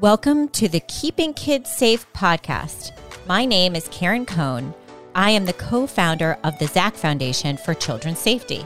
[0.00, 2.92] Welcome to the Keeping Kids Safe podcast.
[3.26, 4.72] My name is Karen Cohn.
[5.14, 8.64] I am the co founder of the Zach Foundation for Children's Safety.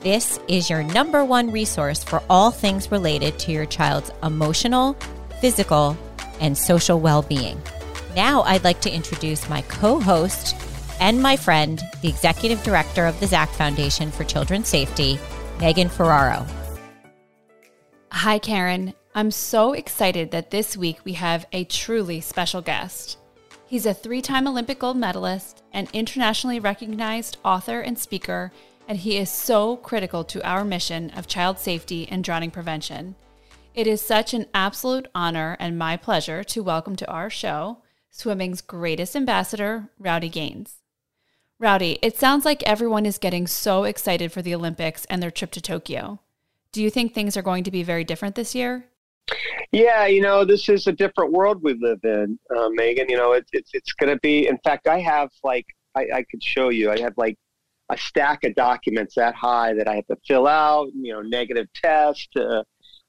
[0.00, 4.94] This is your number one resource for all things related to your child's emotional,
[5.42, 5.94] physical,
[6.40, 7.60] and social well being.
[8.16, 10.56] Now, I'd like to introduce my co host
[11.00, 15.18] and my friend, the executive director of the Zach Foundation for Children's Safety,
[15.60, 16.46] Megan Ferraro.
[18.10, 18.94] Hi, Karen.
[19.14, 23.18] I'm so excited that this week we have a truly special guest.
[23.66, 28.52] He's a three time Olympic gold medalist, an internationally recognized author and speaker,
[28.88, 33.14] and he is so critical to our mission of child safety and drowning prevention.
[33.74, 38.62] It is such an absolute honor and my pleasure to welcome to our show swimming's
[38.62, 40.76] greatest ambassador, Rowdy Gaines.
[41.58, 45.50] Rowdy, it sounds like everyone is getting so excited for the Olympics and their trip
[45.50, 46.20] to Tokyo.
[46.72, 48.86] Do you think things are going to be very different this year?
[49.72, 53.08] Yeah, you know, this is a different world we live in, uh, Megan.
[53.08, 54.46] You know, it, it's it's going to be.
[54.46, 56.90] In fact, I have like I, I could show you.
[56.90, 57.38] I have like
[57.88, 60.88] a stack of documents that high that I have to fill out.
[60.94, 62.28] You know, negative test.
[62.36, 62.64] Uh,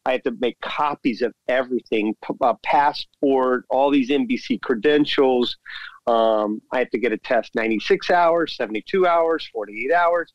[0.06, 5.58] I have to make copies of everything, uh, passport, all these NBC credentials.
[6.08, 10.34] Um, I have to get a test 96 hours, 72 hours, 48 hours.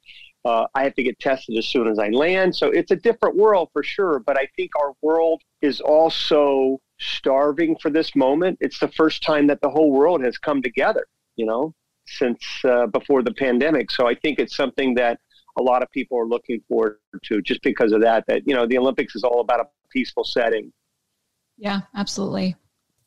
[0.48, 2.56] Uh, I have to get tested as soon as I land.
[2.56, 4.18] So it's a different world for sure.
[4.18, 8.56] But I think our world is also starving for this moment.
[8.60, 11.74] It's the first time that the whole world has come together, you know,
[12.06, 13.90] since uh, before the pandemic.
[13.90, 15.20] So I think it's something that
[15.58, 18.66] a lot of people are looking forward to just because of that, that, you know,
[18.66, 20.72] the Olympics is all about a peaceful setting.
[21.58, 22.56] Yeah, absolutely.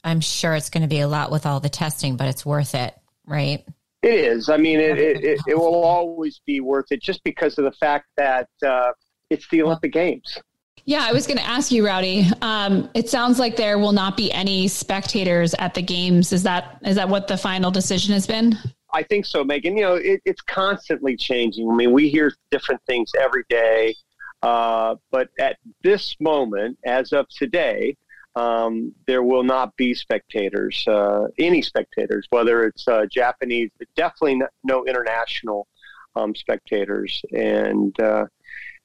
[0.03, 2.75] I'm sure it's going to be a lot with all the testing, but it's worth
[2.75, 2.93] it,
[3.25, 3.65] right?
[4.03, 4.49] It is.
[4.49, 8.07] I mean, it, it, it, will always be worth it just because of the fact
[8.17, 8.93] that uh,
[9.29, 10.39] it's the Olympic Games.
[10.85, 12.27] Yeah, I was going to ask you, Rowdy.
[12.41, 16.33] Um, it sounds like there will not be any spectators at the games.
[16.33, 18.57] Is that is that what the final decision has been?
[18.93, 19.77] I think so, Megan.
[19.77, 21.69] You know, it, it's constantly changing.
[21.69, 23.95] I mean, we hear different things every day,
[24.41, 27.95] uh, but at this moment, as of today,
[28.35, 34.85] um, there will not be spectators, uh, any spectators, whether it's uh, Japanese, definitely no
[34.85, 35.67] international
[36.15, 37.21] um, spectators.
[37.33, 38.25] And uh,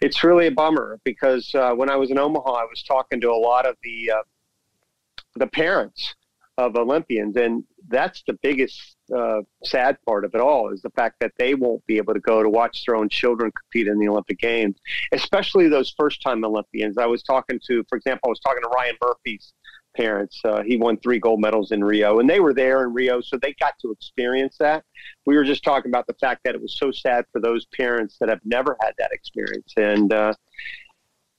[0.00, 3.30] it's really a bummer because uh, when I was in Omaha, I was talking to
[3.30, 4.22] a lot of the uh,
[5.36, 6.14] the parents
[6.58, 11.16] of Olympians, and that's the biggest uh, sad part of it all is the fact
[11.20, 14.08] that they won't be able to go to watch their own children compete in the
[14.08, 14.76] Olympic Games,
[15.12, 16.98] especially those first time Olympians.
[16.98, 19.52] I was talking to, for example, I was talking to Ryan Murphy's
[19.96, 20.40] parents.
[20.44, 23.36] Uh, he won three gold medals in Rio, and they were there in Rio, so
[23.36, 24.84] they got to experience that.
[25.24, 28.16] We were just talking about the fact that it was so sad for those parents
[28.20, 30.34] that have never had that experience, and uh,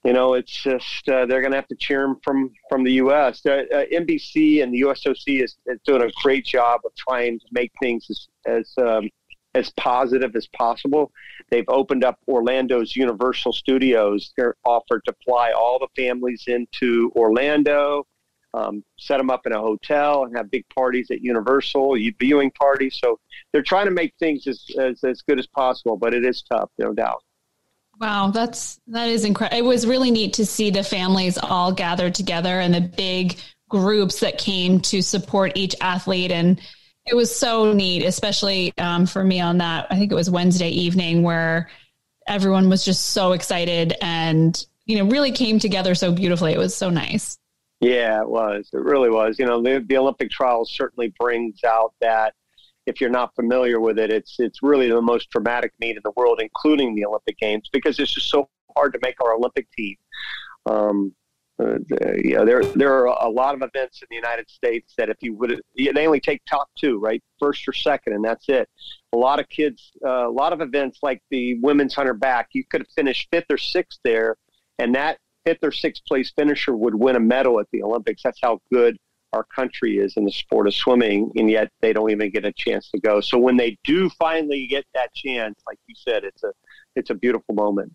[0.08, 2.92] you know, it's just uh, they're going to have to cheer him from from the
[2.92, 3.44] U.S.
[3.44, 7.44] Uh, uh, NBC and the USOC is, is, doing a great job of trying to
[7.52, 9.10] make things as as, um,
[9.54, 11.12] as positive as possible.
[11.50, 14.32] They've opened up Orlando's Universal Studios.
[14.34, 18.06] They're offered to fly all the families into Orlando,
[18.54, 22.98] um, set them up in a hotel, and have big parties at Universal, viewing parties.
[22.98, 23.20] So
[23.52, 26.70] they're trying to make things as, as, as good as possible, but it is tough,
[26.78, 27.22] no doubt.
[28.00, 29.58] Wow, that's that is incredible.
[29.58, 33.38] It was really neat to see the families all gathered together and the big
[33.68, 36.60] groups that came to support each athlete, and
[37.06, 39.86] it was so neat, especially um, for me on that.
[39.90, 41.70] I think it was Wednesday evening where
[42.26, 46.52] everyone was just so excited and you know really came together so beautifully.
[46.52, 47.38] It was so nice.
[47.80, 48.68] Yeah, it was.
[48.72, 49.38] It really was.
[49.38, 52.34] You know, the, the Olympic trials certainly brings out that
[52.88, 56.12] if you're not familiar with it, it's it's really the most dramatic meet in the
[56.16, 59.96] world, including the Olympic Games, because it's just so hard to make our Olympic team.
[60.66, 61.14] Um,
[61.60, 61.78] uh,
[62.24, 65.34] yeah, there there are a lot of events in the United States that if you
[65.34, 68.68] would, they only take top two, right, first or second, and that's it.
[69.12, 72.64] A lot of kids, uh, a lot of events like the women's hundred back, you
[72.70, 74.36] could have finished fifth or sixth there,
[74.78, 78.22] and that fifth or sixth place finisher would win a medal at the Olympics.
[78.22, 78.96] That's how good
[79.32, 82.52] our country is in the sport of swimming, and yet they don't even get a
[82.52, 83.20] chance to go.
[83.20, 86.52] So when they do finally get that chance, like you said, it's a
[86.96, 87.92] it's a beautiful moment.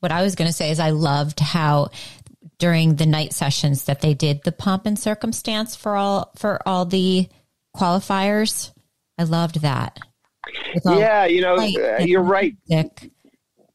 [0.00, 1.90] What I was going to say is I loved how
[2.58, 6.84] during the night sessions that they did the pomp and circumstance for all for all
[6.84, 7.28] the
[7.76, 8.72] qualifiers.
[9.18, 9.98] I loved that.
[10.84, 12.56] Yeah, you know, uh, you're right.
[12.68, 13.10] Music.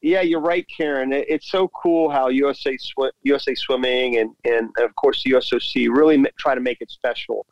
[0.02, 1.12] Yeah, you're right, Karen.
[1.12, 6.24] It's so cool how USA Sw- USA Swimming and and of course the USOC really
[6.38, 7.46] try to make it special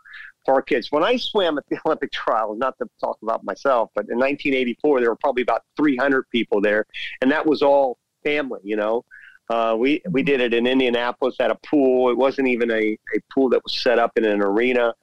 [0.45, 0.91] for our kids.
[0.91, 5.01] When I swam at the Olympic trials, not to talk about myself, but in 1984
[5.01, 6.87] there were probably about 300 people there,
[7.23, 8.61] and that was all family.
[8.65, 9.05] You know,
[9.49, 12.11] Uh, we we did it in Indianapolis at a pool.
[12.11, 14.95] It wasn't even a, a pool that was set up in an arena.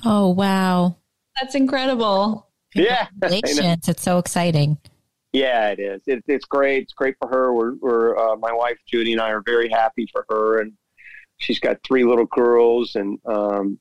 [0.05, 0.97] Oh wow,
[1.41, 2.48] that's incredible!
[2.75, 3.07] Yeah.
[3.21, 3.89] Congratulations.
[3.89, 4.79] it's so exciting.
[5.33, 6.03] Yeah, it is.
[6.07, 6.85] It, it's great.
[6.85, 7.53] It's great for her.
[7.53, 10.73] We're, we're uh, my wife Judy and I are very happy for her, and
[11.37, 13.79] she's got three little girls, and um,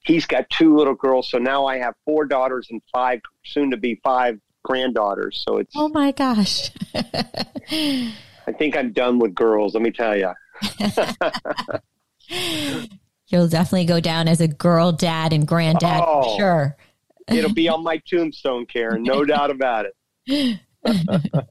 [0.00, 1.30] he's got two little girls.
[1.30, 5.44] So now I have four daughters and five, soon to be five granddaughters.
[5.46, 6.70] So it's oh my gosh.
[6.94, 9.74] I think I'm done with girls.
[9.74, 10.32] Let me tell you.
[13.28, 16.02] You'll definitely go down as a girl dad and granddad.
[16.04, 16.76] Oh, sure.
[17.30, 20.60] It'll be on my tombstone, Karen, no doubt about it.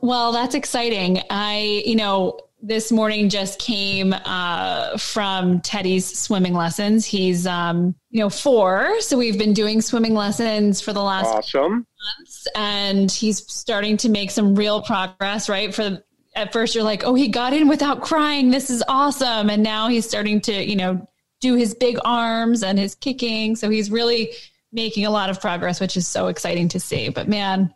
[0.00, 1.22] well, that's exciting.
[1.30, 7.06] I, you know, this morning just came uh, from Teddy's swimming lessons.
[7.06, 11.86] He's, um, you know, four, so we've been doing swimming lessons for the last awesome
[12.18, 15.48] months, and he's starting to make some real progress.
[15.48, 16.02] Right for
[16.34, 18.50] at first, you're like, oh, he got in without crying.
[18.50, 21.08] This is awesome, and now he's starting to, you know,
[21.40, 23.56] do his big arms and his kicking.
[23.56, 24.32] So he's really
[24.72, 27.08] making a lot of progress, which is so exciting to see.
[27.08, 27.74] But man,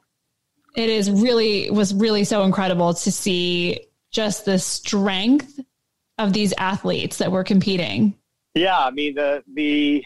[0.77, 5.61] it is really was really so incredible to see just the strength
[6.19, 8.15] of these athletes that were competing.
[8.55, 10.05] Yeah, I mean the the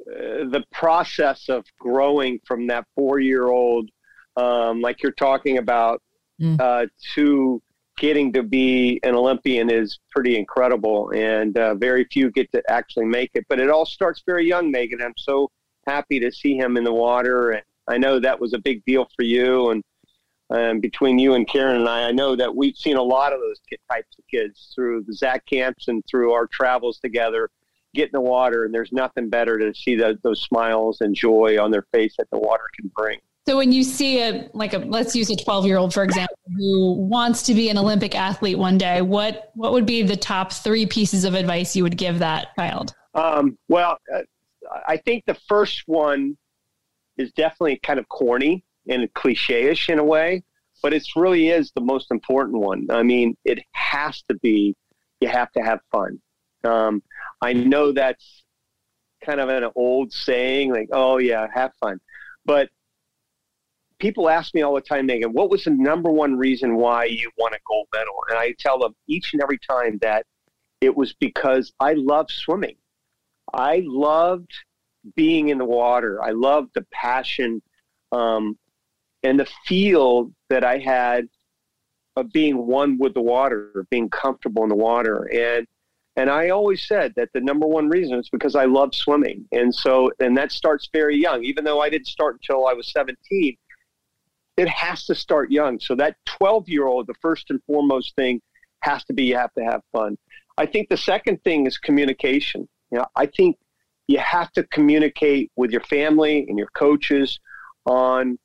[0.00, 3.88] uh, the process of growing from that four year old,
[4.36, 6.00] um, like you're talking about,
[6.40, 6.60] mm.
[6.60, 7.62] uh, to
[7.98, 13.06] getting to be an Olympian is pretty incredible, and uh, very few get to actually
[13.06, 13.44] make it.
[13.48, 15.00] But it all starts very young, Megan.
[15.02, 15.50] I'm so
[15.86, 17.50] happy to see him in the water.
[17.50, 19.70] And I know that was a big deal for you.
[19.70, 19.82] And
[20.50, 23.40] um, between you and Karen and I, I know that we've seen a lot of
[23.40, 23.60] those
[23.90, 27.50] types of kids through the ZAC camps and through our travels together
[27.94, 28.64] get in the water.
[28.64, 32.28] And there's nothing better to see the, those smiles and joy on their face that
[32.30, 33.18] the water can bring.
[33.48, 36.36] So when you see a like a let's use a 12 year old for example
[36.56, 40.52] who wants to be an Olympic athlete one day, what what would be the top
[40.52, 42.92] three pieces of advice you would give that child?
[43.14, 44.22] Um, well, uh,
[44.86, 46.36] I think the first one
[47.16, 50.44] is definitely kind of corny and cliche-ish in a way,
[50.82, 52.86] but it really is the most important one.
[52.90, 54.74] I mean, it has to be.
[55.20, 56.20] You have to have fun.
[56.62, 57.02] Um,
[57.40, 58.44] I know that's
[59.24, 62.00] kind of an old saying, like, "Oh yeah, have fun,"
[62.44, 62.68] but
[63.98, 67.30] people ask me all the time, Megan, what was the number one reason why you
[67.38, 68.14] won a gold medal?
[68.28, 70.26] And I tell them each and every time that
[70.80, 72.76] it was because I love swimming.
[73.52, 74.50] I loved
[75.14, 76.22] being in the water.
[76.22, 77.62] I loved the passion
[78.12, 78.58] um,
[79.22, 81.28] and the feel that I had
[82.16, 85.28] of being one with the water, being comfortable in the water.
[85.32, 85.66] And
[86.18, 89.46] and I always said that the number one reason is because I love swimming.
[89.52, 91.44] And so and that starts very young.
[91.44, 93.56] Even though I didn't start until I was 17,
[94.56, 95.78] it has to start young.
[95.78, 98.40] So that 12 year old, the first and foremost thing
[98.80, 100.16] has to be you have to have fun.
[100.56, 102.66] I think the second thing is communication.
[102.90, 103.58] You know, I think
[104.08, 107.40] you have to communicate with your family and your coaches
[107.84, 108.38] on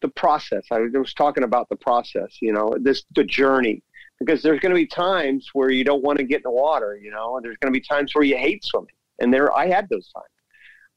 [0.00, 0.64] the process.
[0.70, 3.82] I was talking about the process, you know, this the journey.
[4.20, 6.96] Because there's going to be times where you don't want to get in the water,
[6.96, 8.94] you know, and there's going to be times where you hate swimming.
[9.18, 10.26] And there I had those times.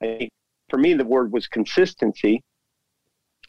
[0.02, 0.32] I think
[0.70, 2.44] for me the word was consistency.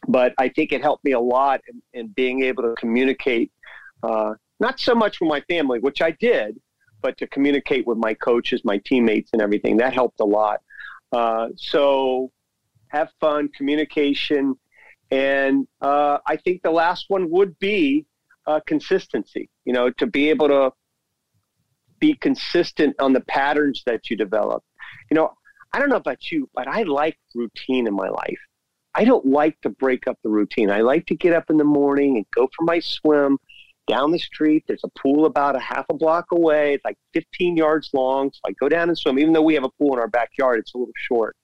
[0.07, 3.51] but I think it helped me a lot in, in being able to communicate,
[4.03, 6.59] uh, not so much with my family, which I did,
[7.01, 9.77] but to communicate with my coaches, my teammates, and everything.
[9.77, 10.61] That helped a lot.
[11.11, 12.31] Uh, so
[12.87, 14.55] have fun, communication,
[15.11, 18.05] and uh, I think the last one would be
[18.45, 19.49] uh, consistency.
[19.65, 20.71] You know, to be able to
[21.99, 24.63] be consistent on the patterns that you develop.
[25.11, 25.33] You know,
[25.73, 28.39] I don't know about you, but I like routine in my life.
[28.95, 30.71] I don't like to break up the routine.
[30.71, 33.37] I like to get up in the morning and go for my swim
[33.89, 34.63] down the street.
[34.67, 36.75] There's a pool about a half a block away.
[36.75, 38.31] It's like 15 yards long.
[38.31, 39.19] So I go down and swim.
[39.19, 41.35] Even though we have a pool in our backyard, it's a little short.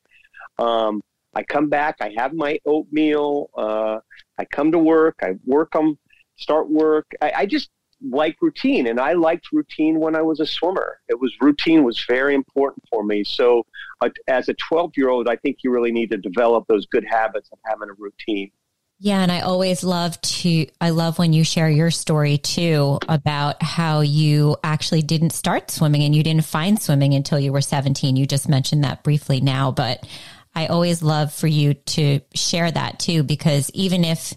[0.59, 1.01] Um,
[1.33, 1.97] I come back.
[1.99, 3.49] I have my oatmeal.
[3.57, 3.97] Uh,
[4.37, 5.15] I come to work.
[5.21, 5.97] I work them,
[6.37, 7.07] start work.
[7.21, 7.69] I, I just
[8.01, 10.99] like routine, and I liked routine when I was a swimmer.
[11.09, 13.23] It was routine was very important for me.
[13.23, 13.65] So,
[14.01, 17.05] uh, as a 12 year old, I think you really need to develop those good
[17.09, 18.51] habits of having a routine.
[18.97, 23.61] Yeah, and I always love to I love when you share your story too about
[23.61, 28.15] how you actually didn't start swimming and you didn't find swimming until you were 17.
[28.15, 30.07] You just mentioned that briefly now, but
[30.55, 34.33] I always love for you to share that too because even if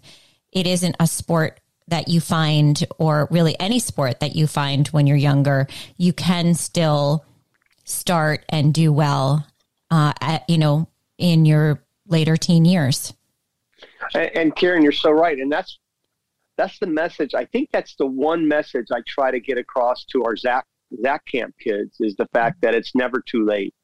[0.53, 5.07] it isn't a sport that you find or really any sport that you find when
[5.07, 7.25] you're younger, you can still
[7.85, 9.47] start and do well
[9.91, 13.15] uh, at, you know in your later teen years.
[14.15, 15.79] And, and Karen, you're so right, and that's
[16.57, 17.35] that's the message.
[17.35, 20.67] I think that's the one message I try to get across to our Zach
[21.03, 23.75] Zach Camp kids is the fact that it's never too late.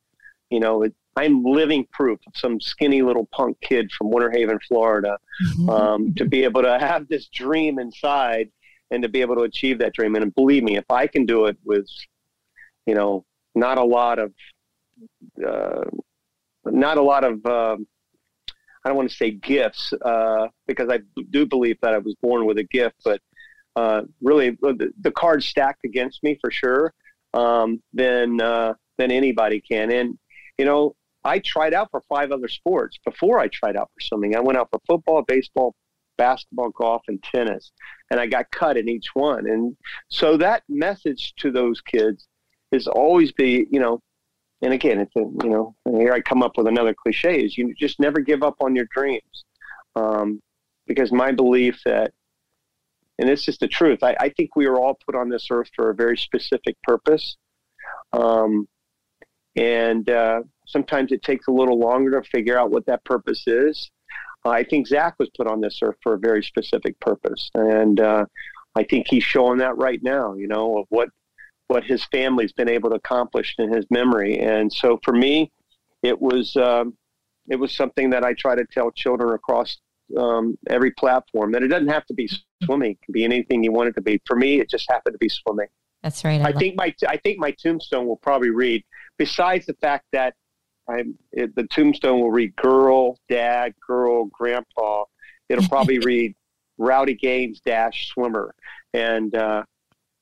[0.50, 4.59] You know, it, I'm living proof of some skinny little punk kid from Winter Haven,
[4.66, 5.71] Florida, mm-hmm.
[5.71, 8.50] um, to be able to have this dream inside
[8.90, 10.16] and to be able to achieve that dream.
[10.16, 11.87] And believe me, if I can do it with,
[12.87, 14.33] you know, not a lot of,
[15.47, 15.85] uh,
[16.64, 17.76] not a lot of uh,
[18.84, 21.00] I don't want to say gifts uh, because I
[21.30, 23.20] do believe that I was born with a gift, but
[23.76, 26.92] uh, really the, the, cards stacked against me for sure.
[27.32, 29.90] Um, then uh, then anybody can.
[29.90, 30.18] And
[30.58, 34.36] you know, I tried out for five other sports before I tried out for swimming.
[34.36, 35.74] I went out for football, baseball,
[36.16, 37.72] basketball, golf, and tennis,
[38.10, 39.48] and I got cut in each one.
[39.48, 39.76] And
[40.08, 42.28] so that message to those kids
[42.70, 44.00] is always be, you know,
[44.62, 47.75] and again, it's a, you know, here I come up with another cliche: is you
[47.75, 49.44] just never give up on your dreams,
[49.96, 50.40] um,
[50.87, 52.12] because my belief that,
[53.18, 54.02] and it's just the truth.
[54.02, 57.37] I, I, think we are all put on this earth for a very specific purpose,
[58.12, 58.66] um,
[59.56, 63.90] and uh, sometimes it takes a little longer to figure out what that purpose is.
[64.46, 68.26] I think Zach was put on this earth for a very specific purpose, and uh,
[68.75, 70.34] I think he's showing that right now.
[70.34, 71.08] You know, of what
[71.68, 74.38] what his family's been able to accomplish in his memory.
[74.38, 75.50] And so for me,
[76.02, 76.97] it was um,
[77.49, 79.78] it was something that I try to tell children across
[80.18, 82.28] um, every platform that it doesn't have to be
[82.62, 84.21] swimming; it can be anything you want it to be.
[84.26, 85.68] For me, it just happened to be swimming.
[86.02, 86.40] That's right.
[86.42, 88.85] I, I think my I think my tombstone will probably read.
[89.16, 90.35] Besides the fact that
[90.88, 95.04] I'm, it, the tombstone will read girl, dad, girl, grandpa.
[95.49, 96.35] It'll probably read
[96.78, 98.54] Rowdy Gaines dash swimmer,
[98.92, 99.64] and uh,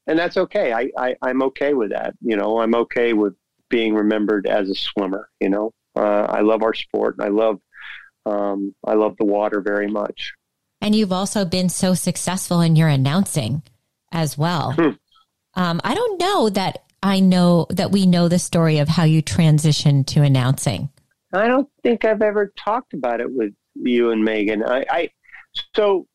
[0.07, 0.73] and that's okay.
[0.73, 2.15] I, I I'm okay with that.
[2.21, 3.35] You know, I'm okay with
[3.69, 5.29] being remembered as a swimmer.
[5.41, 7.17] You know, uh, I love our sport.
[7.21, 7.61] I love
[8.27, 10.33] um, I love the water very much.
[10.81, 13.63] And you've also been so successful in your announcing
[14.11, 14.73] as well.
[14.73, 14.91] Hmm.
[15.55, 19.23] Um, I don't know that I know that we know the story of how you
[19.23, 20.91] transitioned to announcing.
[21.33, 24.63] I don't think I've ever talked about it with you and Megan.
[24.65, 25.11] I, I
[25.75, 26.07] so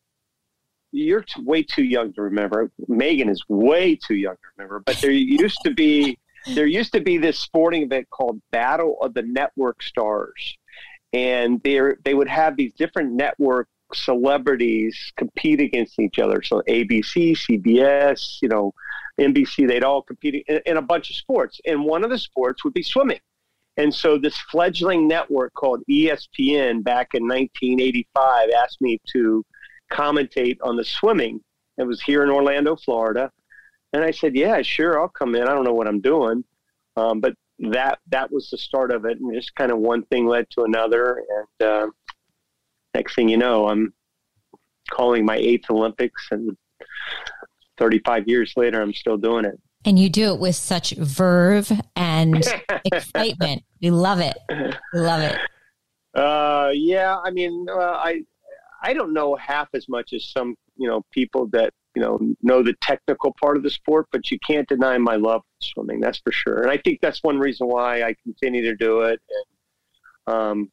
[0.92, 2.70] you're way too young to remember.
[2.86, 4.80] Megan is way too young to remember.
[4.80, 6.18] But there used to be
[6.54, 10.56] there used to be this sporting event called Battle of the Network Stars,
[11.12, 16.42] and they they would have these different network celebrities compete against each other.
[16.42, 18.74] So ABC, CBS, you know,
[19.18, 22.64] NBC, they'd all compete in, in a bunch of sports, and one of the sports
[22.64, 23.20] would be swimming.
[23.76, 29.44] And so this fledgling network called ESPN back in 1985 asked me to
[29.90, 31.40] commentate on the swimming.
[31.78, 33.30] It was here in Orlando, Florida.
[33.92, 35.42] And I said, yeah, sure, I'll come in.
[35.42, 36.44] I don't know what I'm doing.
[36.96, 39.18] Um, but that that was the start of it.
[39.18, 41.22] And just kind of one thing led to another.
[41.60, 41.86] And uh,
[42.94, 43.92] next thing you know, I'm
[44.90, 46.28] calling my eighth Olympics.
[46.30, 46.56] And
[47.78, 49.58] 35 years later, I'm still doing it.
[49.84, 52.44] And you do it with such verve and
[52.84, 53.62] excitement.
[53.80, 54.36] We love it.
[54.92, 55.38] We love it.
[56.14, 58.22] Uh, yeah, I mean, uh, I
[58.82, 62.62] I don't know half as much as some you know people that you know know
[62.62, 66.00] the technical part of the sport, but you can't deny my love for swimming.
[66.00, 69.20] That's for sure, and I think that's one reason why I continue to do it.
[70.26, 70.72] And um,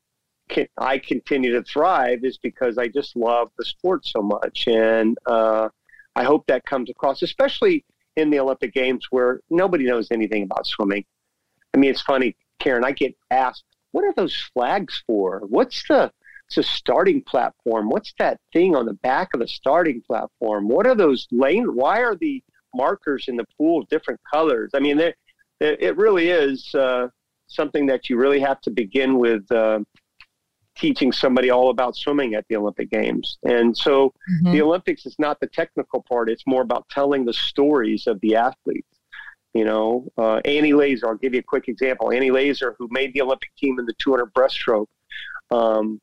[0.49, 5.17] can, I continue to thrive is because I just love the sport so much, and
[5.25, 5.69] uh,
[6.15, 7.85] I hope that comes across, especially
[8.15, 11.03] in the Olympic Games where nobody knows anything about swimming.
[11.73, 12.85] I mean, it's funny, Karen.
[12.85, 15.41] I get asked, "What are those flags for?
[15.47, 16.11] What's the
[16.47, 17.89] it's a starting platform.
[17.89, 20.67] What's that thing on the back of the starting platform?
[20.67, 21.75] What are those lane?
[21.75, 24.71] Why are the markers in the pool different colors?
[24.75, 24.99] I mean,
[25.59, 27.07] it really is uh,
[27.47, 29.79] something that you really have to begin with uh,
[30.75, 33.37] teaching somebody all about swimming at the Olympic Games.
[33.43, 34.51] And so mm-hmm.
[34.51, 38.35] the Olympics is not the technical part, it's more about telling the stories of the
[38.35, 38.87] athletes.
[39.53, 42.11] You know, uh, Annie Lazor, I'll give you a quick example.
[42.11, 44.87] Annie Lazor, who made the Olympic team in the 200 breaststroke,
[45.49, 46.01] um,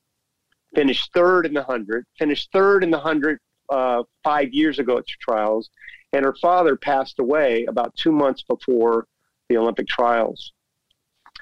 [0.75, 3.39] finished third in the 100, finished third in the 100
[3.69, 5.71] uh, five years ago at the trials,
[6.13, 9.07] and her father passed away about two months before
[9.49, 10.53] the Olympic trials.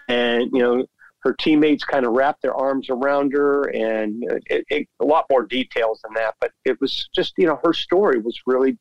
[0.09, 0.87] And, you know,
[1.21, 5.45] her teammates kind of wrapped their arms around her and it, it, a lot more
[5.45, 6.35] details than that.
[6.41, 8.79] But it was just, you know, her story was really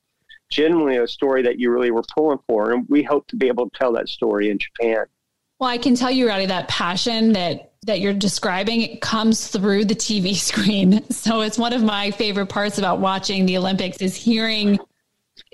[0.50, 2.72] genuinely a story that you really were pulling for.
[2.72, 5.06] And we hope to be able to tell that story in Japan.
[5.60, 9.96] Well, I can tell you, Rowdy, that passion that that you're describing comes through the
[9.96, 11.10] TV screen.
[11.10, 14.80] So it's one of my favorite parts about watching the Olympics is hearing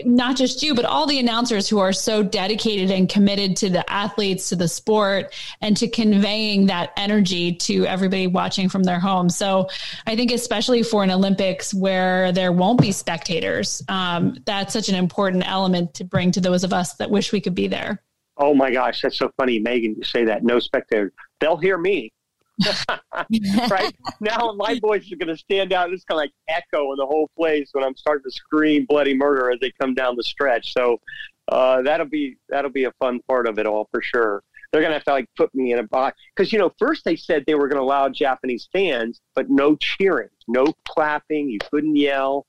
[0.03, 3.89] not just you, but all the announcers who are so dedicated and committed to the
[3.89, 9.29] athletes, to the sport, and to conveying that energy to everybody watching from their home.
[9.29, 9.69] So
[10.05, 14.95] I think, especially for an Olympics where there won't be spectators, um, that's such an
[14.95, 18.01] important element to bring to those of us that wish we could be there.
[18.37, 19.95] Oh my gosh, that's so funny, Megan.
[19.95, 21.13] You say that no spectators.
[21.39, 22.11] They'll hear me.
[23.69, 25.91] right now, my voice is going to stand out.
[25.91, 29.13] It's kind of like echo in the whole place when I'm starting to scream bloody
[29.13, 30.73] murder as they come down the stretch.
[30.73, 30.99] So
[31.49, 34.43] uh, that'll be that'll be a fun part of it all for sure.
[34.71, 37.05] They're going to have to like put me in a box because you know first
[37.05, 41.49] they said they were going to allow Japanese fans, but no cheering, no clapping.
[41.49, 42.45] You couldn't yell.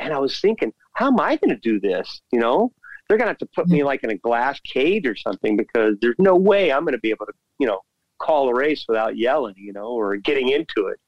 [0.00, 2.22] And I was thinking, how am I going to do this?
[2.30, 2.72] You know,
[3.08, 5.96] they're going to have to put me like in a glass cage or something because
[6.00, 7.80] there's no way I'm going to be able to, you know,
[8.18, 11.00] call a race without yelling, you know, or getting into it.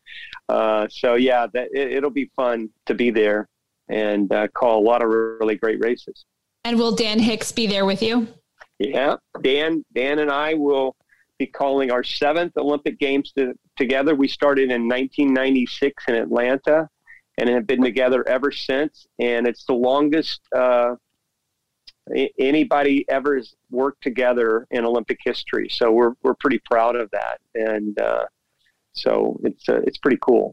[0.49, 3.49] Uh, so yeah, that it, will be fun to be there
[3.89, 6.25] and uh, call a lot of really great races.
[6.65, 8.29] And will Dan Hicks be there with you?
[8.79, 10.97] Yeah, Dan, Dan and I will
[11.39, 14.15] be calling our seventh Olympic Games to, together.
[14.15, 16.89] We started in 1996 in Atlanta
[17.39, 19.07] and have been together ever since.
[19.19, 20.97] And it's the longest uh,
[22.39, 25.69] anybody ever has worked together in Olympic history.
[25.71, 28.25] So we're we're pretty proud of that, and uh,
[28.93, 30.53] so it's uh, it's pretty cool.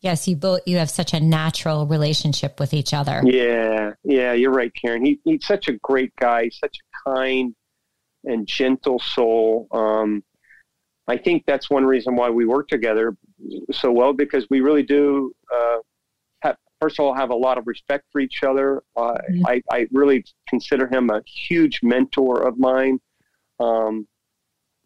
[0.00, 3.22] Yes, you both you have such a natural relationship with each other.
[3.24, 5.04] Yeah, yeah, you're right, Karen.
[5.04, 7.54] He, he's such a great guy, such a kind
[8.24, 9.68] and gentle soul.
[9.70, 10.22] Um,
[11.08, 13.16] I think that's one reason why we work together
[13.70, 15.76] so well because we really do uh,
[16.80, 18.82] first of all, have a lot of respect for each other.
[18.96, 19.46] Uh, mm-hmm.
[19.46, 23.00] I, I, really consider him a huge mentor of mine.
[23.60, 24.06] Um,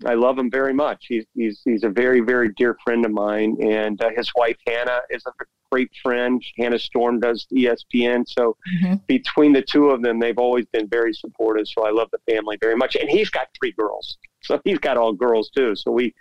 [0.07, 1.07] I love him very much.
[1.09, 3.57] He's, he's, he's a very, very dear friend of mine.
[3.61, 5.33] And uh, his wife, Hannah, is a
[5.71, 6.43] great friend.
[6.57, 8.25] Hannah Storm does ESPN.
[8.27, 8.95] So mm-hmm.
[9.07, 11.69] between the two of them, they've always been very supportive.
[11.69, 12.97] So I love the family very much.
[12.97, 14.17] And he's got three girls.
[14.43, 15.77] So he's got all girls too.
[15.77, 16.15] So we,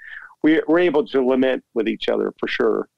[0.44, 2.90] we, we're able to lament with each other for sure.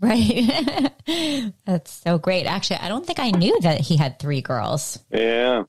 [0.00, 0.92] Right.
[1.66, 2.46] That's so great.
[2.46, 4.98] Actually, I don't think I knew that he had three girls.
[5.10, 5.64] Yeah.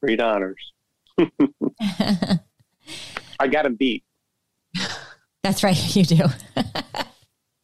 [0.00, 0.72] Great honors.
[3.40, 4.04] I got him beat.
[5.42, 5.76] That's right.
[5.96, 6.24] You do.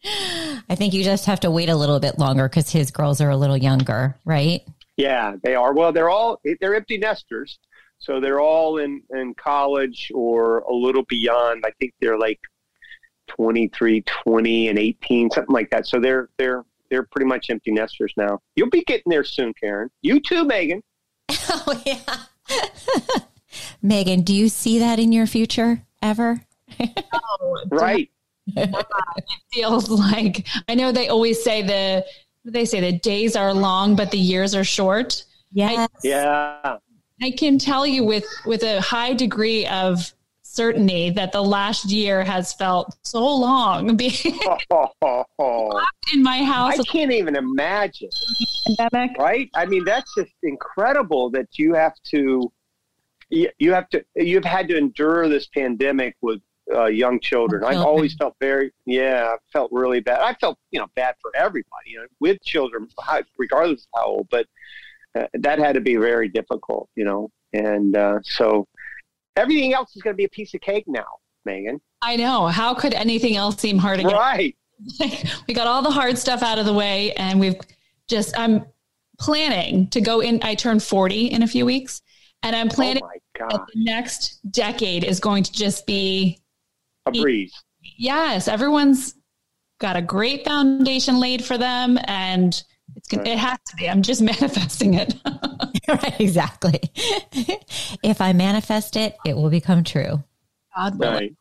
[0.02, 3.30] I think you just have to wait a little bit longer because his girls are
[3.30, 4.62] a little younger, right?
[4.96, 5.74] Yeah, they are.
[5.74, 7.58] Well, they're all they're empty nesters,
[7.98, 11.64] so they're all in in college or a little beyond.
[11.66, 12.40] I think they're like
[13.36, 15.86] 23, 20, and 18, something like that.
[15.86, 18.40] So they're they're they're pretty much empty nesters now.
[18.56, 19.90] You'll be getting there soon, Karen.
[20.02, 20.82] You too, Megan.
[21.52, 22.00] Oh yeah.
[23.82, 26.44] Megan, do you see that in your future ever?
[27.12, 28.10] oh, right.
[28.46, 28.76] it
[29.52, 32.04] feels like I know they always say the
[32.44, 35.24] they say the days are long but the years are short.
[35.52, 35.78] Yes.
[35.78, 36.76] I, yeah.
[37.22, 40.12] I can tell you with with a high degree of
[40.50, 44.12] certainty that the last year has felt so long being
[46.12, 46.78] in my house.
[46.78, 48.10] I can't even imagine.
[48.76, 49.16] Pandemic.
[49.16, 49.48] Right?
[49.54, 52.52] I mean, that's just incredible that you have to,
[53.30, 56.40] you have to, you've had to endure this pandemic with
[56.74, 57.64] uh, young children.
[57.64, 60.20] I've always felt very, yeah, I felt really bad.
[60.20, 62.88] I felt, you know, bad for everybody, you know, with children,
[63.38, 64.46] regardless of how old, but
[65.16, 67.30] uh, that had to be very difficult, you know.
[67.52, 68.68] And uh, so,
[69.36, 71.06] Everything else is going to be a piece of cake now,
[71.44, 71.80] Megan.
[72.02, 72.46] I know.
[72.48, 74.12] How could anything else seem hard again?
[74.12, 74.56] Right.
[75.48, 77.56] we got all the hard stuff out of the way and we've
[78.08, 78.64] just, I'm
[79.18, 80.40] planning to go in.
[80.42, 82.02] I turn 40 in a few weeks
[82.42, 86.40] and I'm oh planning oh that the next decade is going to just be
[87.06, 87.52] a breeze.
[87.82, 88.48] Yes.
[88.48, 89.14] Everyone's
[89.78, 92.62] got a great foundation laid for them and
[92.96, 93.88] it's gonna, it has to be.
[93.88, 95.14] I'm just manifesting it.
[96.02, 96.80] right, exactly.
[98.02, 100.22] if I manifest it, it will become true.
[100.76, 101.12] God will.
[101.12, 101.34] Right.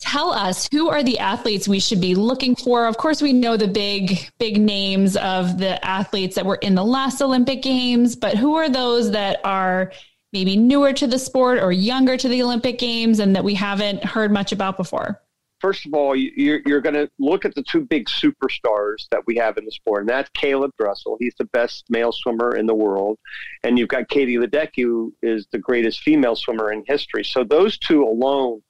[0.00, 2.86] Tell us who are the athletes we should be looking for.
[2.86, 6.84] Of course, we know the big, big names of the athletes that were in the
[6.84, 9.92] last Olympic Games, but who are those that are
[10.32, 14.02] maybe newer to the sport or younger to the Olympic Games and that we haven't
[14.02, 15.20] heard much about before?
[15.60, 19.36] First of all, you're, you're going to look at the two big superstars that we
[19.36, 21.16] have in the sport, and that's Caeleb Dressel.
[21.20, 23.18] He's the best male swimmer in the world.
[23.62, 27.24] And you've got Katie Ledecky, who is the greatest female swimmer in history.
[27.24, 28.62] So those two alone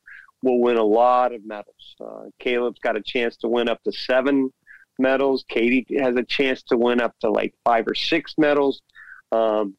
[0.43, 1.97] will win a lot of medals.
[2.01, 4.51] Uh, Caeleb's got a chance to win up to seven
[4.99, 5.45] medals.
[5.49, 8.83] Katie has a chance to win up to like five or six medals.
[9.33, 9.77] Um,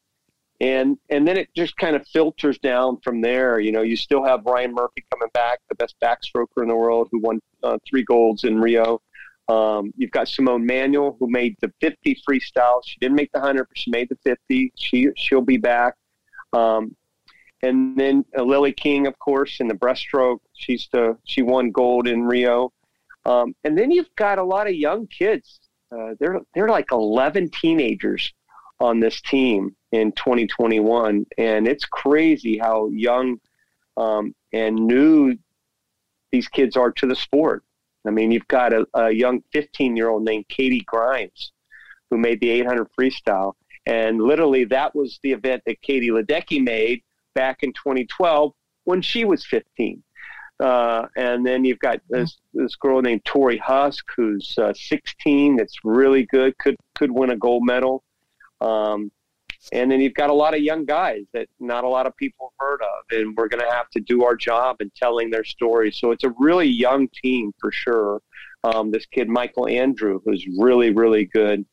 [0.61, 3.59] and and then it just kind of filters down from there.
[3.59, 7.09] You know, you still have Ryan Murphy coming back, the best backstroker in the world,
[7.11, 9.01] who won uh, three golds in Rio.
[9.47, 12.79] Um, you've got Simone Manuel, who made the 50 freestyle.
[12.85, 14.71] She didn't make the 100, but she made the 50.
[14.77, 15.95] She she'll be back.
[16.53, 16.95] Um,
[17.63, 20.41] and then uh, Lily King, of course, in the breaststroke.
[20.53, 22.71] She's the she won gold in Rio.
[23.25, 25.59] Um, and then you've got a lot of young kids.
[25.91, 28.31] Uh, they're they're like 11 teenagers
[28.79, 33.39] on this team in 2021, and it's crazy how young
[33.97, 35.35] um, and new
[36.31, 37.63] these kids are to the sport.
[38.07, 41.51] I mean, you've got a, a young 15 year old named Katie Grimes
[42.09, 43.53] who made the 800 freestyle,
[43.85, 47.03] and literally that was the event that Katie Ledecky made
[47.35, 48.53] back in 2012
[48.85, 50.03] when she was 15.
[50.59, 55.55] Uh, and then you've got this, this girl named Torri Huske, who's uh, 16.
[55.55, 56.55] That's really good.
[56.59, 58.03] Could could win a gold medal.
[58.59, 59.11] Um,
[59.71, 62.51] and then you've got a lot of young guys that not a lot of people
[62.51, 65.43] have heard of, and we're going to have to do our job in telling their
[65.43, 65.97] stories.
[65.97, 68.21] So it's a really young team for sure.
[68.63, 71.65] Um, this kid Michael Andrew, who's really really good,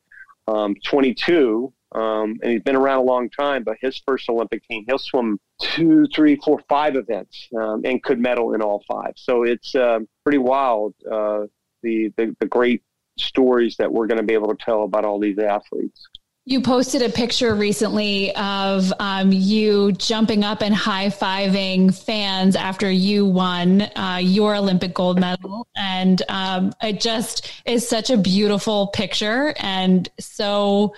[0.47, 3.65] um, 22, um, and he's been around a long time.
[3.65, 8.19] But his first Olympic team, he'll swim two, three, four, five events, um, and could
[8.19, 9.13] medal in all five.
[9.17, 10.95] So it's uh, pretty wild.
[11.11, 11.47] Uh,
[11.83, 12.83] the, the the great
[13.19, 16.09] stories that we're going to be able to tell about all these athletes.
[16.49, 22.91] You posted a picture recently of um, you jumping up and high fiving fans after
[22.91, 25.69] you won uh, your Olympic gold medal.
[25.77, 30.95] And um, it just is such a beautiful picture and so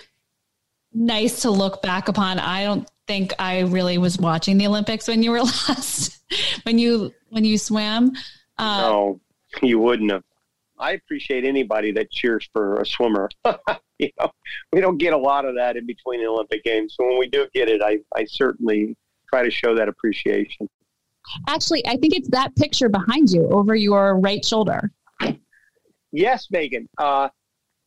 [0.93, 2.39] nice to look back upon.
[2.39, 6.17] I don't think I really was watching the Olympics when you were last,
[6.63, 8.13] when you, when you swam.
[8.57, 9.19] Uh, no,
[9.61, 10.23] you wouldn't have.
[10.81, 13.29] I appreciate anybody that cheers for a swimmer.
[13.99, 14.31] you know,
[14.73, 16.95] we don't get a lot of that in between the Olympic Games.
[16.97, 18.97] So when we do get it, I, I certainly
[19.29, 20.67] try to show that appreciation.
[21.47, 24.91] Actually, I think it's that picture behind you over your right shoulder.
[26.11, 26.89] Yes, Megan.
[26.97, 27.29] Uh,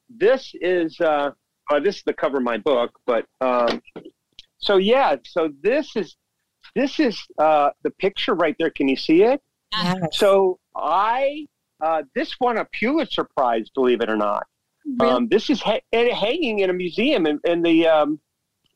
[0.09, 1.33] this is uh,
[1.71, 3.83] uh, this is the cover of my book, but um,
[4.59, 6.17] so yeah, so this is
[6.77, 8.71] this is uh, the picture right there.
[8.71, 9.43] Can you see it?
[9.73, 9.99] Yes.
[10.13, 11.47] So I
[11.81, 14.47] uh, this won a Pulitzer Prize, believe it or not.
[14.99, 15.13] Really?
[15.13, 18.21] Um, this is ha- hanging in a museum in, in the um,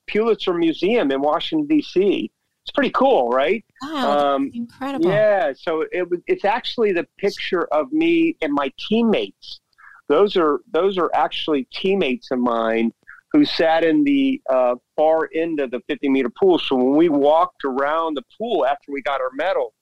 [0.06, 2.30] Pulitzer Museum in Washington D.C.
[2.64, 3.64] It's pretty cool, right?
[3.82, 5.10] Wow, um, incredible!
[5.10, 9.60] Yeah, so it, it's actually the picture of me and my teammates.
[10.08, 12.92] Those are those are actually teammates of mine
[13.32, 16.58] who sat in the uh, far end of the 50 meter pool.
[16.58, 19.74] So when we walked around the pool after we got our medal,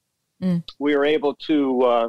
[0.43, 0.63] mm.
[0.79, 2.09] we were able to uh,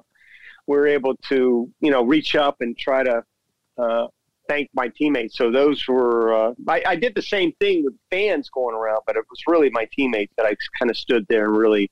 [0.67, 3.23] we were able to you know reach up and try to
[3.77, 4.07] uh,
[4.47, 5.37] thank my teammates.
[5.37, 9.15] So those were uh, I, I, did the same thing with fans going around, but
[9.15, 11.91] it was really my teammates that I kind of stood there and really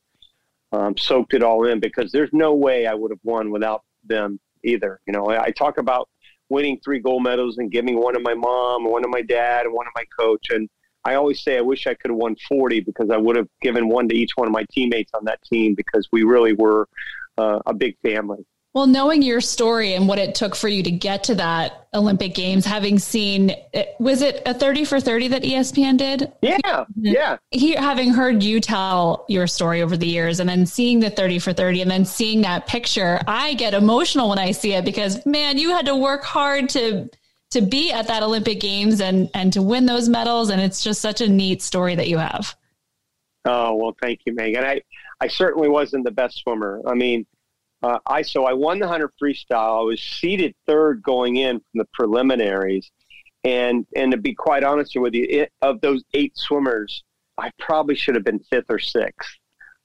[0.72, 4.40] um, soaked it all in because there's no way I would have won without them
[4.64, 5.00] either.
[5.06, 6.10] You know, I, I talk about
[6.50, 9.74] winning three gold medals and giving one to my mom, one to my dad, and
[9.74, 10.70] one to my coach, and
[11.06, 13.88] I always say I wish I could have won 40 because I would have given
[13.88, 16.90] one to each one of my teammates on that team because we really were
[17.38, 18.44] uh, a big family.
[18.76, 22.36] Well, knowing your story and what it took for you to get to that Olympic
[22.36, 23.56] Games, having seen,
[24.00, 26.34] was it a 30 for 30 that ESPN did?
[26.42, 26.84] Yeah.
[26.94, 27.38] Yeah.
[27.52, 31.40] He, having heard you tell your story over the years and then seeing the 30
[31.40, 35.26] for 30 and then seeing that picture, I get emotional when I see it because
[35.26, 37.10] man, you had to work hard to,
[37.52, 40.50] to be at that Olympic Games and, and to win those medals.
[40.50, 42.54] And it's just such a neat story that you have.
[43.46, 44.66] Oh, well, thank you, Megan.
[44.66, 44.82] I,
[45.22, 46.82] I certainly wasn't the best swimmer.
[46.86, 47.26] I mean,
[47.86, 49.80] uh, I so I won the hundred freestyle.
[49.80, 52.90] I was seated third going in from the preliminaries,
[53.44, 57.04] and and to be quite honest with you, it, of those eight swimmers,
[57.38, 59.38] I probably should have been fifth or sixth.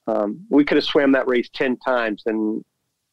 [0.06, 2.64] Um, we could have swam that race ten times, and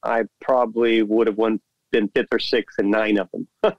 [0.03, 1.59] I probably would have won
[1.91, 3.47] been fifth or sixth in nine of them.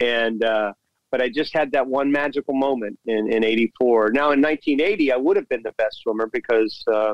[0.00, 0.72] and uh,
[1.10, 4.12] but I just had that one magical moment in in '84.
[4.12, 7.12] Now in 1980, I would have been the best swimmer because uh,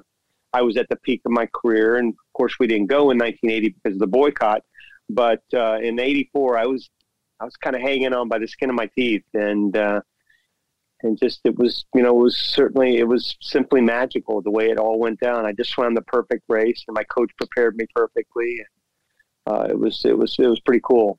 [0.52, 3.68] I was at the peak of my career, and course we didn't go in 1980
[3.70, 4.62] because of the boycott.
[5.08, 6.90] But uh, in '84, I was
[7.40, 10.00] I was kind of hanging on by the skin of my teeth, and uh,
[11.02, 14.70] and just it was you know it was certainly it was simply magical the way
[14.70, 15.46] it all went down.
[15.46, 18.64] I just swam the perfect race, and my coach prepared me perfectly.
[19.46, 21.18] Uh, it was it was it was pretty cool.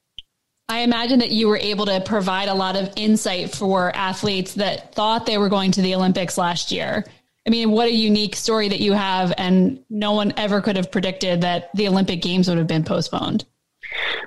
[0.68, 4.96] I imagine that you were able to provide a lot of insight for athletes that
[4.96, 7.06] thought they were going to the Olympics last year.
[7.48, 10.92] I mean, what a unique story that you have, and no one ever could have
[10.92, 13.46] predicted that the Olympic Games would have been postponed.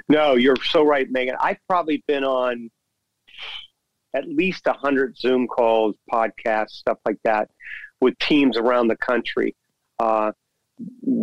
[0.08, 1.34] No, you're so right, Megan.
[1.40, 2.70] I've probably been on
[4.14, 7.50] at least a hundred Zoom calls, podcasts, stuff like that,
[8.00, 9.54] with teams around the country.
[9.98, 10.32] Uh,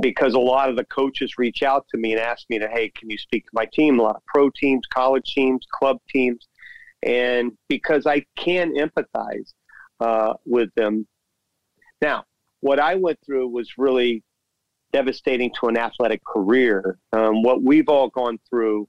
[0.02, 2.90] because a lot of the coaches reach out to me and ask me to, hey,
[2.90, 4.00] can you speak to my team?
[4.00, 6.48] A lot of pro teams, college teams, club teams,
[7.04, 9.54] and because I can empathize
[10.02, 11.08] uh, with them.
[12.02, 12.26] Now,
[12.62, 14.24] what I went through was really
[14.92, 16.98] devastating to an athletic career.
[17.14, 18.88] Um, what we've all gone through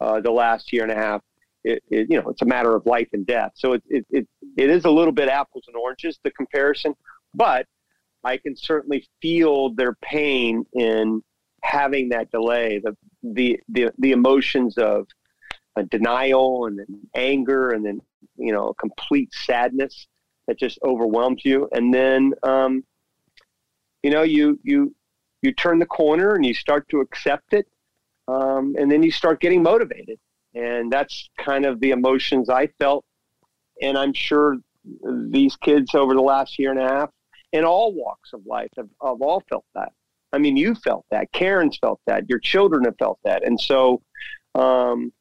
[0.00, 1.22] uh, the last year and a half,
[1.64, 3.52] it, it, you know, it's a matter of life and death.
[3.54, 6.94] So it, it, it, it is a little bit apples and oranges, the comparison,
[7.34, 7.66] but
[8.24, 11.22] I can certainly feel their pain in
[11.62, 15.06] having that delay, the, the, the, the emotions of
[15.90, 18.00] denial and then anger and then,
[18.36, 20.06] you know, complete sadness
[20.46, 21.68] that just overwhelms you.
[21.72, 22.84] And then, um,
[24.02, 24.94] you know, you, you,
[25.42, 27.66] you turn the corner and you start to accept it.
[28.28, 30.18] Um, and then you start getting motivated.
[30.54, 33.04] And that's kind of the emotions I felt.
[33.82, 34.56] And I'm sure
[35.28, 37.10] these kids over the last year and a half
[37.52, 39.92] in all walks of life have, have all felt that.
[40.32, 41.30] I mean, you felt that.
[41.32, 42.28] Karen's felt that.
[42.28, 43.44] Your children have felt that.
[43.44, 44.02] And so,
[44.54, 45.12] um,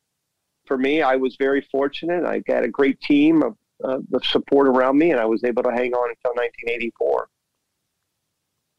[0.65, 2.25] for me, I was very fortunate.
[2.25, 5.63] I got a great team of, uh, of support around me, and I was able
[5.63, 7.29] to hang on until 1984.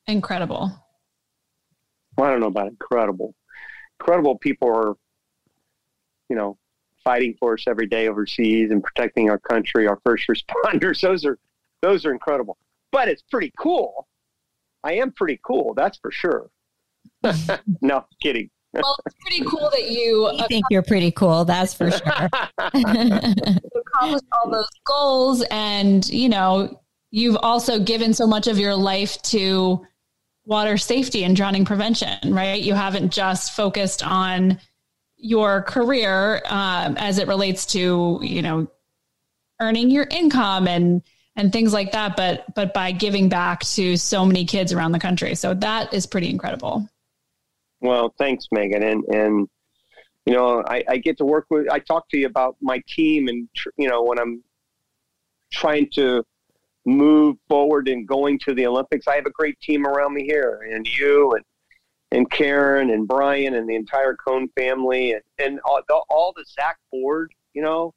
[0.09, 0.73] Incredible.
[2.17, 3.35] Well, I don't know about incredible.
[4.01, 4.95] Incredible people are,
[6.29, 6.59] you know,
[7.05, 11.01] fighting for us every day overseas and protecting our country, our first responders.
[11.01, 11.39] Those are
[11.83, 12.57] those are incredible.
[12.91, 14.09] But it's pretty cool.
[14.83, 16.49] I am pretty cool, that's for sure.
[17.83, 18.51] no, kidding.
[18.83, 22.29] Well, it's pretty cool that you I think you're pretty cool, that's for sure.
[23.97, 29.21] accomplished all those goals and, you know, you've also given so much of your life
[29.23, 29.85] to
[30.45, 32.63] water safety and drowning prevention, right?
[32.63, 34.59] You haven't just focused on
[35.17, 38.69] your career um, as it relates to, you know,
[39.61, 41.03] earning your income and
[41.39, 44.99] and things like that, but but by giving back to so many kids around the
[44.99, 45.35] country.
[45.35, 46.89] So that is pretty incredible.
[47.81, 49.49] Well, thanks, Megan, and and
[50.25, 51.71] you know, I, I get to work with.
[51.71, 54.43] I talk to you about my team, and you know, when I'm
[55.53, 56.25] trying to
[56.87, 59.09] move forward and going to the Olympics.
[59.09, 61.45] I have a great team around me here, and you and
[62.13, 66.45] and Karen and Brian and the entire Cohn family and and all the, all the
[66.49, 67.33] Zach board.
[67.53, 67.95] You know,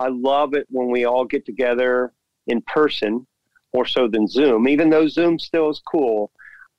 [0.00, 2.12] I love it when we all get together
[2.46, 3.26] in person
[3.74, 4.68] more so than Zoom.
[4.68, 6.30] Even though Zoom still is cool,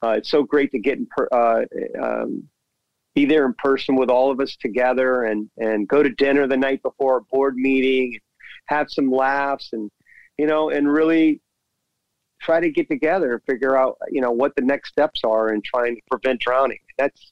[0.04, 1.64] uh, it's so great to get in per, uh,
[2.02, 2.48] um,
[3.16, 6.58] be there in person with all of us together and and go to dinner the
[6.58, 8.18] night before a board meeting,
[8.66, 9.92] have some laughs and
[10.38, 11.42] you know and really
[12.42, 15.62] try to get together and figure out, you know, what the next steps are in
[15.62, 16.80] trying to prevent drowning.
[16.98, 17.32] That's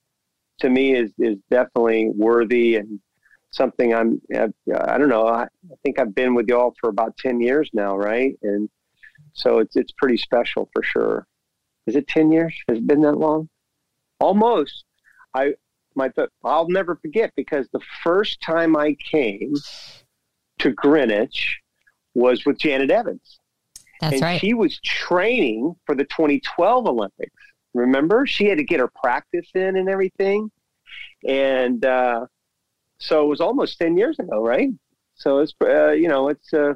[0.60, 3.00] to me is is definitely worthy and
[3.52, 4.22] something I'm.
[4.34, 5.28] I don't know.
[5.28, 8.38] I, I think I've been with y'all for about ten years now, right?
[8.44, 8.70] And
[9.34, 11.28] so it's it's pretty special for sure.
[11.88, 12.54] Is it ten years?
[12.68, 13.50] Has it been that long?
[14.20, 14.86] Almost.
[15.34, 15.54] I
[15.96, 16.12] my
[16.44, 19.56] I'll never forget because the first time I came
[20.60, 21.60] to Greenwich
[22.14, 23.40] was with Janet Evans
[24.00, 24.40] that's and right.
[24.40, 27.32] She was training for the 2012 Olympics.
[27.74, 30.52] Remember, she had to get her practice in and everything,
[31.28, 32.26] and uh,
[33.00, 34.70] so it was almost 10 years ago, right?
[35.16, 36.74] So it's uh, you know it's uh,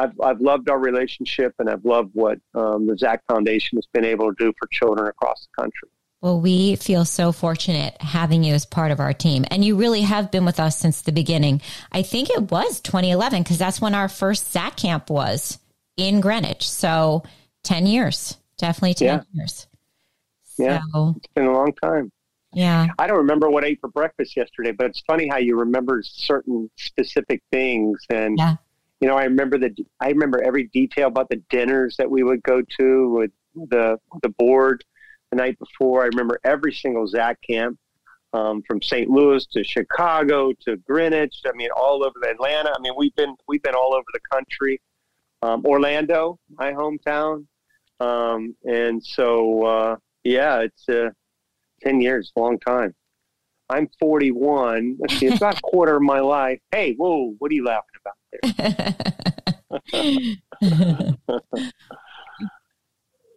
[0.00, 4.04] I've I've loved our relationship, and I've loved what um, the Zach Foundation has been
[4.04, 5.88] able to do for children across the country.
[6.22, 9.46] Well, we feel so fortunate having you as part of our team.
[9.50, 11.62] And you really have been with us since the beginning.
[11.92, 15.58] I think it was 2011 because that's when our first Zach camp was
[15.96, 16.68] in Greenwich.
[16.68, 17.22] So
[17.64, 19.22] 10 years, definitely 10 Yeah.
[19.32, 19.66] years.
[20.58, 20.80] Yeah.
[20.92, 22.12] So It's been a long time.
[22.52, 22.88] Yeah.
[22.98, 26.02] I don't remember what I ate for breakfast yesterday, but it's funny how you remember
[26.04, 27.98] certain specific things.
[28.10, 28.56] And, Yeah.
[29.00, 32.42] You know, I remember the, I remember every detail about the dinners that we would
[32.42, 34.84] go to with the, the board
[35.30, 36.02] the night before.
[36.02, 37.78] I remember every single ZAC camp.
[38.32, 39.10] Um, from St.
[39.10, 42.70] Louis to Chicago to Greenwich, I mean, all over Atlanta.
[42.70, 44.80] I mean, we've been we've been all over the country.
[45.42, 47.46] Um, Orlando, my hometown,
[47.98, 51.10] um, and so uh, yeah, it's uh,
[51.82, 52.94] ten years, long time.
[53.70, 54.96] I'm 41.
[54.98, 56.58] Let's see, it's about a quarter of my life.
[56.72, 57.89] Hey, whoa, what are you laughing?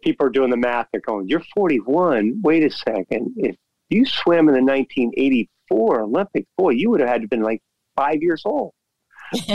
[0.02, 0.88] People are doing the math.
[0.92, 2.40] They're going, "You're 41.
[2.42, 3.34] Wait a second.
[3.36, 3.56] If
[3.88, 7.62] you swam in the 1984 Olympics, boy, you would have had to been like
[7.96, 8.72] five years old."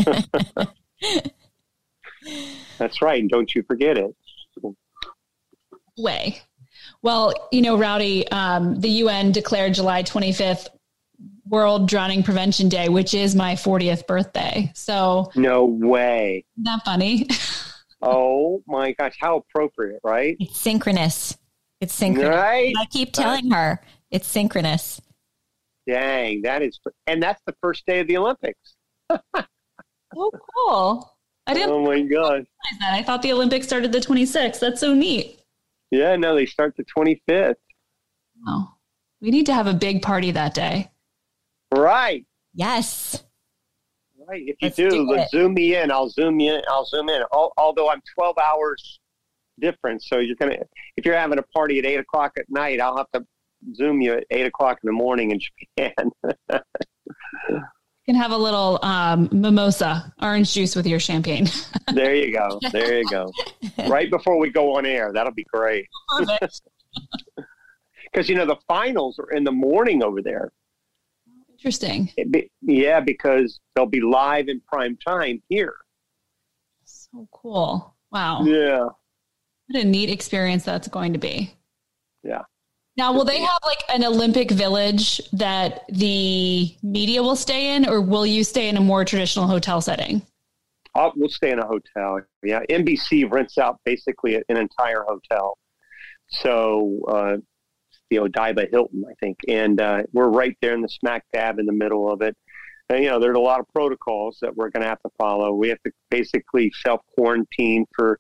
[2.78, 3.22] That's right.
[3.22, 4.16] And don't you forget it.
[5.98, 6.42] Way.
[7.02, 10.68] Well, you know, Rowdy, um, the UN declared July 25th
[11.50, 14.72] World Drowning Prevention Day, which is my 40th birthday.
[14.76, 16.46] So, No way.
[16.56, 17.28] isn't that funny?
[18.02, 20.38] Oh my gosh, how appropriate, right?
[20.40, 21.38] It's synchronous.
[21.82, 22.34] It's synchronous.
[22.34, 22.74] Right?
[22.80, 25.02] I keep telling her it's synchronous.
[25.86, 28.76] Dang, that is, and that's the first day of the Olympics.
[29.10, 31.14] oh, cool.
[31.46, 32.44] I didn't Oh my gosh.
[32.80, 32.94] that.
[32.94, 34.62] I thought the Olympics started the 26th.
[34.62, 35.38] That's so neat.
[35.92, 37.56] Yeah, no, they start the 25th.
[38.48, 38.76] Oh,
[39.20, 40.90] we need to have a big party that day.
[41.76, 42.26] Right.
[42.54, 43.24] Yes.
[44.28, 44.44] Right.
[44.46, 45.92] If you Let's do, do let's zoom me in.
[45.92, 46.62] I'll zoom you in.
[46.68, 47.24] I'll zoom in.
[47.34, 49.00] Al- although I'm 12 hours
[49.60, 50.04] different.
[50.04, 50.66] So you're going to,
[50.98, 53.26] if you're having a party at 8 o'clock at night, I'll have to
[53.76, 56.12] zoom you at 8 o'clock in the morning in Japan.
[56.50, 57.62] You
[58.06, 61.48] can have a little um, mimosa, orange juice with your champagne.
[61.94, 62.60] there you go.
[62.72, 63.32] There you go.
[63.88, 65.12] Right before we go on air.
[65.14, 65.86] That'll be great.
[66.18, 66.62] Because,
[68.30, 70.52] you know, the finals are in the morning over there.
[71.60, 72.10] Interesting.
[72.32, 75.76] Be, yeah, because they'll be live in prime time here.
[76.86, 77.96] So cool.
[78.12, 78.44] Wow.
[78.44, 78.86] Yeah.
[79.68, 81.54] What a neat experience that's going to be.
[82.24, 82.44] Yeah.
[82.96, 88.02] Now, will they have like an Olympic village that the media will stay in, or
[88.02, 90.22] will you stay in a more traditional hotel setting?
[90.96, 92.22] Uh, we'll stay in a hotel.
[92.42, 95.58] Yeah, NBC rents out basically an entire hotel.
[96.30, 97.38] So uh,
[98.10, 101.66] the Odaiba Hilton, I think, and uh, we're right there in the smack dab in
[101.66, 102.36] the middle of it.
[102.90, 105.54] And, you know, there's a lot of protocols that we're going to have to follow.
[105.54, 108.20] We have to basically self quarantine for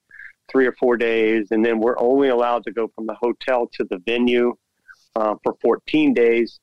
[0.49, 3.83] three or four days, and then we're only allowed to go from the hotel to
[3.89, 4.55] the venue
[5.15, 6.59] uh, for 14 days.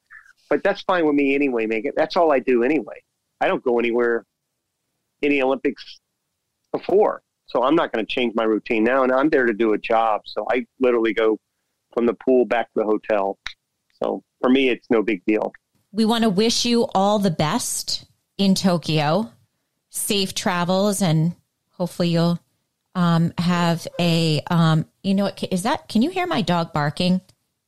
[0.49, 1.93] But that's fine with me anyway, Megan.
[1.97, 3.03] That's all I do anyway.
[3.41, 4.25] I don't go anywhere
[5.23, 6.01] any Olympics
[6.73, 7.23] before.
[7.47, 9.03] So I'm not going to change my routine now.
[9.03, 10.23] And I'm there to do a job.
[10.27, 11.39] So I literally go
[11.97, 13.39] from the pool back to the hotel.
[14.03, 15.53] So for me, it's no big deal.
[15.93, 18.05] We want to wish you all the best
[18.37, 19.33] in Tokyo.
[19.89, 21.35] Safe travels, and
[21.71, 22.39] hopefully you'll
[22.95, 24.43] um, have a.
[24.51, 25.43] Um, you know what?
[25.51, 25.89] Is that?
[25.89, 27.23] Can you hear my dog barking?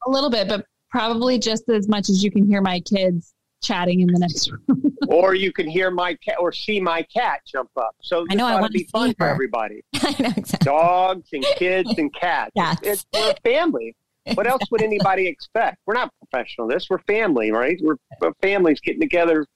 [0.06, 4.00] A little bit, but probably just as much as you can hear my kids chatting
[4.00, 4.96] in the next room.
[5.08, 7.96] or you can hear my cat or see my cat jump up.
[8.02, 9.82] So I know, I ought wanna be see fun for everybody.
[9.94, 10.64] I know exactly.
[10.64, 12.52] Dogs and kids and cats.
[12.56, 12.80] Cats.
[12.82, 13.94] It's, we're a family.
[14.34, 15.78] What else would anybody expect?
[15.86, 16.68] We're not professional.
[16.68, 17.78] This we're family, right?
[17.82, 19.46] We're, we're families getting together,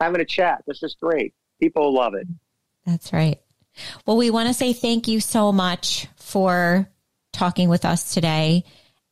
[0.00, 0.62] having a chat.
[0.66, 1.34] This is great.
[1.60, 2.26] People love it.
[2.84, 3.40] That's right.
[4.06, 6.88] Well, we want to say thank you so much for
[7.32, 8.64] talking with us today.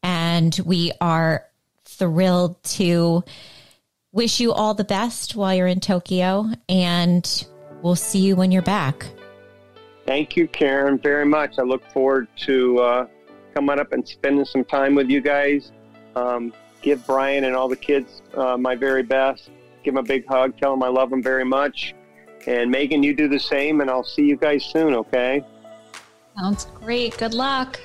[0.02, 1.46] And we are
[1.84, 3.24] thrilled to
[4.12, 6.46] wish you all the best while you're in Tokyo.
[6.68, 7.46] And
[7.82, 9.06] we'll see you when you're back.
[10.06, 11.58] Thank you, Karen, very much.
[11.58, 13.06] I look forward to uh,
[13.54, 15.72] coming up and spending some time with you guys.
[16.16, 19.50] Um, give Brian and all the kids uh, my very best.
[19.82, 20.58] Give them a big hug.
[20.58, 21.94] Tell them I love them very much.
[22.46, 25.42] And Megan, you do the same, and I'll see you guys soon, okay?
[26.36, 27.16] Sounds great.
[27.16, 27.80] Good luck.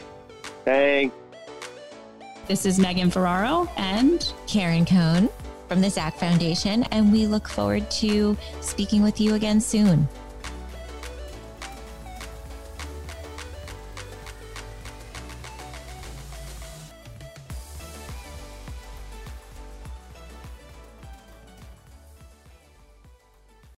[0.66, 1.16] Thanks.
[2.48, 5.30] This is Megan Ferraro and Karen Cohn
[5.68, 6.84] from the ZAC Foundation.
[6.92, 10.10] And we look forward to speaking with you again soon.